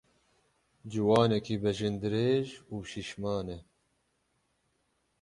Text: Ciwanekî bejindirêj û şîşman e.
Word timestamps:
Ciwanekî 0.91 1.55
bejindirêj 1.63 2.47
û 2.73 2.75
şîşman 2.89 3.47
e. 3.57 3.59